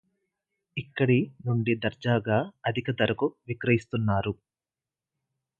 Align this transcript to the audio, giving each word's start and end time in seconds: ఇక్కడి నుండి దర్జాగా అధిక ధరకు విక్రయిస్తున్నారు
ఇక్కడి 0.77 1.17
నుండి 1.45 1.75
దర్జాగా 1.75 2.37
అధిక 2.65 2.91
ధరకు 2.91 3.35
విక్రయిస్తున్నారు 3.47 4.33